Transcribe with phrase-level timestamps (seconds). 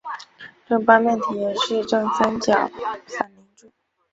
[0.67, 2.55] 正八面体也是正三角
[3.05, 3.71] 反棱柱。